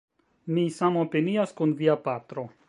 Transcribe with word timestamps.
Mi 0.55 0.63
samopinias 0.79 1.55
kun 1.61 1.77
via 1.83 1.99
patro 2.09 2.49